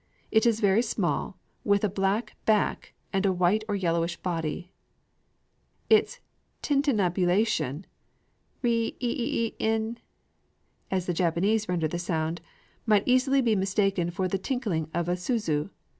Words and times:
It 0.31 0.47
is 0.47 0.61
very 0.61 0.81
small, 0.81 1.37
with 1.63 1.83
a 1.83 1.87
black 1.87 2.35
back, 2.45 2.95
and 3.13 3.23
a 3.23 3.31
white 3.31 3.63
or 3.67 3.75
yellowish 3.75 4.17
belly. 4.17 4.71
Its 5.91 6.19
tintinnabulation 6.63 7.85
ri 8.63 8.97
ï 8.99 8.99
ï 8.99 9.45
ï 9.55 9.55
in, 9.59 9.99
as 10.89 11.05
the 11.05 11.13
Japanese 11.13 11.69
render 11.69 11.87
the 11.87 11.99
sound 11.99 12.41
might 12.87 13.07
easily 13.07 13.41
be 13.41 13.55
mistaken 13.55 14.09
for 14.09 14.27
the 14.27 14.39
tinkling 14.39 14.89
of 14.91 15.07
a 15.07 15.15
suzu. 15.15 15.69